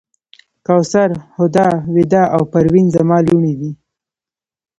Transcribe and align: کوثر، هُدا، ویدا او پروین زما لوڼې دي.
کوثر، 0.65 1.09
هُدا، 1.37 1.67
ویدا 1.93 2.23
او 2.35 2.41
پروین 2.51 2.85
زما 2.95 3.17
لوڼې 3.25 3.53
دي. 3.61 3.71